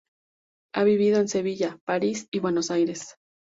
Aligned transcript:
Ha 0.73 0.83
vivido 0.83 1.19
en 1.19 1.27
Sevilla, 1.27 1.77
París 1.85 2.27
y 2.31 2.39
Buenos 2.39 2.71
Aires. 2.71 3.17